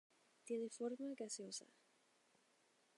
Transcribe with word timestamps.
Tiene 0.45 0.67
forma 0.71 1.13
gaseosa. 1.15 1.67